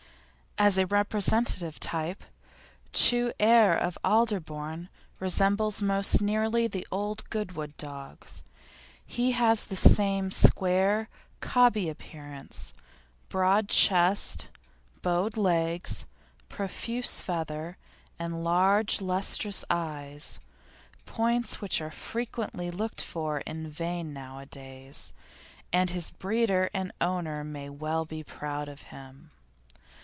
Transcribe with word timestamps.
As 0.57 0.77
a 0.77 0.85
representative 0.85 1.79
type, 1.79 2.23
Chu 2.93 3.33
Erh 3.39 3.73
of 3.73 3.97
Alderbourne 4.05 4.89
resembles 5.19 5.81
most 5.81 6.21
nearly 6.21 6.67
the 6.67 6.85
old 6.91 7.27
Goodwood 7.31 7.75
dogs. 7.77 8.43
He 9.03 9.31
has 9.31 9.65
the 9.65 9.75
same 9.75 10.29
square, 10.29 11.09
cobby 11.39 11.89
appearance, 11.89 12.75
broad 13.27 13.69
chest, 13.69 14.49
bowed 15.01 15.35
legs, 15.35 16.05
profuse 16.47 17.21
feather, 17.23 17.77
and 18.19 18.43
large, 18.43 19.01
lustrous 19.01 19.65
eyes 19.67 20.39
points 21.07 21.59
which 21.59 21.81
are 21.81 21.89
frequently 21.89 22.69
looked 22.69 23.01
for 23.01 23.39
in 23.47 23.67
vain 23.67 24.13
nowadays 24.13 25.11
and 25.73 25.89
his 25.89 26.11
breeder 26.11 26.69
and 26.71 26.91
owner 27.01 27.43
may 27.43 27.67
well 27.67 28.05
be 28.05 28.23
proud 28.23 28.69
of 28.69 28.83
him. 28.91 29.31